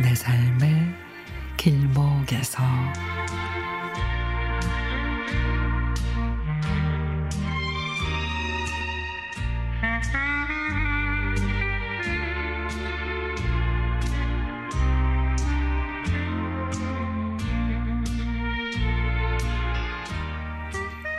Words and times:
내 0.00 0.14
삶의 0.14 0.94
길목에서 1.56 2.62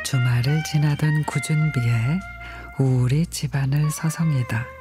주말을 0.05 0.63
지나던 0.63 1.25
구준비에 1.25 2.19
우리 2.79 3.25
집안을 3.27 3.91
서성이다. 3.91 4.78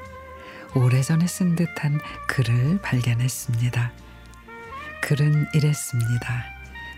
오래전에 0.75 1.27
쓴 1.27 1.57
듯한 1.57 2.01
글을 2.29 2.81
발견했습니다. 2.83 3.93
글은 5.03 5.47
이랬습니다. 5.55 6.45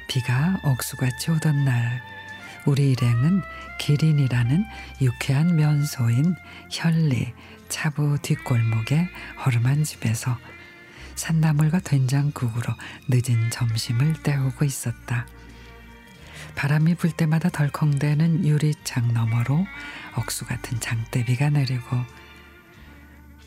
비가 0.09 0.59
억수같이 0.65 1.31
오던 1.31 1.65
날 1.65 2.03
우리 2.67 2.91
일행은 2.91 3.43
기린이라는 3.79 4.65
유쾌한 5.01 5.57
면소인 5.57 6.35
현리 6.71 7.33
차부 7.69 8.19
뒷골목의 8.21 9.09
허름한 9.45 9.85
집에서 9.85 10.37
산나물과 11.15 11.81
된장국으로 11.81 12.75
늦은 13.09 13.51
점심을 13.51 14.23
때우고 14.23 14.65
있었다. 14.65 15.27
바람이 16.57 16.97
불 16.97 17.13
때마다 17.13 17.49
덜컹대는 17.49 18.45
유리창 18.47 19.15
너머로 19.15 19.65
억수 20.17 20.45
같은 20.45 20.81
장대비가 20.81 21.51
내리고 21.51 21.97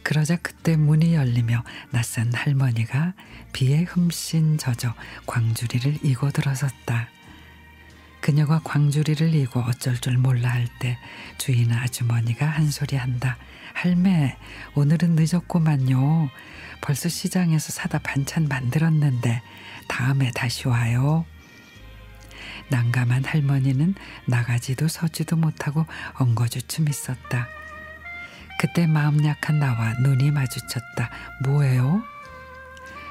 그러자 0.04 0.36
그때 0.38 0.76
문이 0.76 1.16
열리며 1.16 1.64
낯선 1.92 2.34
할머니가 2.34 3.14
비에 3.54 3.84
흠씬 3.84 4.58
젖어 4.58 4.94
광주리를 5.26 6.00
이고 6.04 6.32
들어섰다. 6.32 7.10
그녀가 8.22 8.62
광주리를 8.64 9.34
이고 9.36 9.62
어쩔 9.62 9.96
줄 10.00 10.18
몰라 10.18 10.50
할 10.50 10.68
때 10.80 10.98
주인 11.38 11.72
아주머니가 11.72 12.46
한 12.46 12.70
소리 12.72 12.96
한다. 12.96 13.38
할매, 13.74 14.38
오늘은 14.76 15.16
늦었구만요. 15.18 16.30
벌써 16.82 17.10
시장에서 17.10 17.72
사다 17.72 18.00
반찬 18.00 18.48
만들었는데 18.48 19.42
다음에 19.88 20.32
다시 20.32 20.68
와요. 20.68 21.26
난감한 22.70 23.26
할머니는 23.26 23.96
나가지도 24.26 24.88
서지도 24.88 25.36
못하고 25.36 25.86
엉거주춤 26.16 26.88
있었다. 26.90 27.48
그때 28.64 28.88
마음 28.88 29.26
약한 29.26 29.60
나와 29.60 29.94
눈이 30.00 30.32
마주쳤다. 30.32 31.10
뭐예요? 31.44 32.02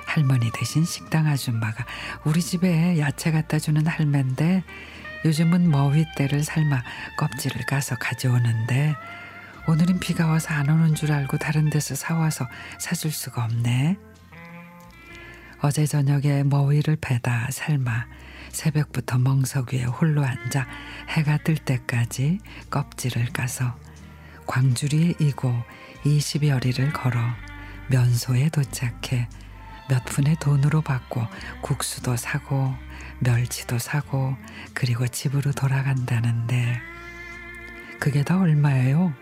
할머니 0.06 0.50
대신 0.50 0.82
식당 0.82 1.26
아줌마가 1.26 1.84
우리 2.24 2.40
집에 2.40 2.98
야채 2.98 3.30
갖다 3.30 3.58
주는 3.58 3.86
할매인데 3.86 4.64
요즘은 5.26 5.70
머위대를 5.70 6.42
삶아 6.42 6.82
껍질을 7.18 7.66
까서 7.66 7.96
가져오는데 7.96 8.94
오늘은 9.68 10.00
비가 10.00 10.26
와서 10.26 10.54
안 10.54 10.70
오는 10.70 10.94
줄 10.94 11.12
알고 11.12 11.36
다른 11.36 11.68
데서 11.68 11.96
사와서 11.96 12.48
사줄 12.78 13.12
수가 13.12 13.44
없네. 13.44 13.98
어제 15.60 15.84
저녁에 15.84 16.44
머위를 16.44 16.96
패다 16.96 17.48
삶아 17.50 18.06
새벽부터 18.48 19.18
멍석 19.18 19.74
위에 19.74 19.84
홀로 19.84 20.24
앉아 20.24 20.66
해가 21.10 21.36
뜰 21.44 21.56
때까지 21.56 22.38
껍질을 22.70 23.34
까서 23.34 23.76
광주리에 24.46 25.14
이고 25.20 25.54
20여리를 26.04 26.92
걸어 26.92 27.20
면소에 27.88 28.48
도착해 28.48 29.28
몇 29.88 30.04
푼의 30.04 30.36
돈으로 30.40 30.80
받고 30.80 31.26
국수도 31.60 32.16
사고 32.16 32.74
멸치도 33.20 33.78
사고 33.78 34.36
그리고 34.74 35.06
집으로 35.06 35.52
돌아간다는데 35.52 36.80
그게 38.00 38.24
다 38.24 38.40
얼마예요? 38.40 39.12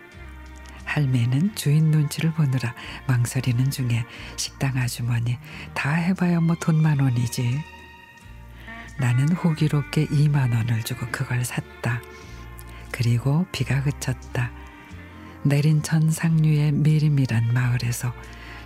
할매는 0.85 1.55
주인 1.55 1.91
눈치를 1.91 2.33
보느라 2.33 2.73
망설이는 3.07 3.71
중에 3.71 4.05
식당 4.35 4.75
아주머니 4.77 5.37
다 5.73 5.93
해봐야 5.93 6.41
뭐 6.41 6.55
돈만 6.55 6.99
원이지. 6.99 7.63
나는 8.99 9.31
호기롭게 9.31 10.07
2만 10.07 10.53
원을 10.53 10.83
주고 10.83 11.07
그걸 11.11 11.45
샀다. 11.45 12.01
그리고 12.91 13.45
비가 13.51 13.81
그쳤다. 13.83 14.51
내린 15.43 15.81
천 15.81 16.11
상류의 16.11 16.71
미림이란 16.71 17.53
마을에서 17.53 18.13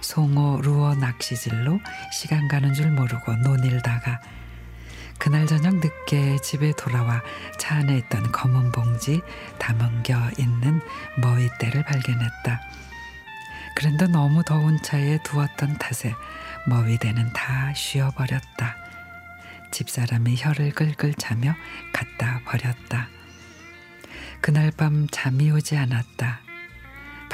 송어 0.01 0.59
루어 0.61 0.95
낚시질로 0.95 1.79
시간 2.11 2.47
가는 2.47 2.73
줄 2.73 2.91
모르고 2.91 3.35
논일다가 3.37 4.19
그날 5.17 5.47
저녁 5.47 5.75
늦게 5.75 6.37
집에 6.43 6.73
돌아와 6.73 7.21
차 7.57 7.75
안에 7.75 7.97
있던 7.99 8.31
검은 8.31 8.71
봉지 8.71 9.21
담은겨 9.57 10.31
있는 10.37 10.81
머위대를 11.17 11.83
발견했다. 11.83 12.61
그런데 13.75 14.07
너무 14.07 14.43
더운 14.43 14.77
차에 14.81 15.19
두었던 15.23 15.77
탓에 15.77 16.13
머위대는 16.67 17.31
다 17.33 17.73
쉬어버렸다. 17.73 18.75
집사람이 19.71 20.35
혀를 20.37 20.71
끌끌 20.71 21.13
차며 21.15 21.55
갖다 21.91 22.41
버렸다. 22.45 23.07
그날 24.41 24.71
밤 24.71 25.07
잠이 25.09 25.49
오지 25.51 25.75
않았다. 25.77 26.44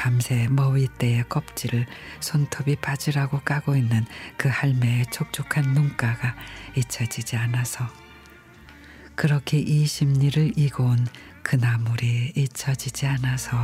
밤새 0.02 0.48
머위대의 0.50 1.28
껍질을 1.28 1.86
손톱이 2.18 2.74
빠지라고 2.76 3.38
까고 3.44 3.76
있는 3.76 4.04
그 4.36 4.48
할매의 4.48 5.06
촉촉한 5.12 5.74
눈가가 5.74 6.34
잊혀지지 6.76 7.36
않아서 7.36 7.86
그렇게 9.14 9.58
이 9.58 9.86
심리를 9.86 10.58
이고 10.58 10.86
온 10.86 11.06
그 11.42 11.56
나물이 11.56 12.32
잊혀지지 12.36 13.06
않아서 13.06 13.56